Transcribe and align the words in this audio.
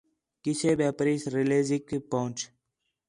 قِصّے 0.43 0.71
ٻِیا 0.77 0.89
پریس 0.97 1.21
ریلیزیک 1.35 1.85
پہن٘چ 2.11 2.37